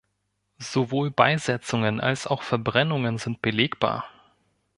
Sowohl 0.57 1.11
Beisetzungen 1.11 1.99
als 1.99 2.25
auch 2.25 2.41
Verbrennungen 2.41 3.19
sind 3.19 3.43
belegbar. 3.43 4.09